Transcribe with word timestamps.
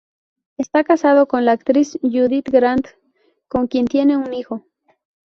Está 0.57 0.83
casado 0.83 1.27
con 1.27 1.45
la 1.45 1.51
actriz 1.51 1.99
Judith 2.01 2.49
Grant, 2.49 2.87
con 3.47 3.67
quien 3.67 3.85
tiene 3.85 4.17
un 4.17 4.33
hijo. 4.33 4.65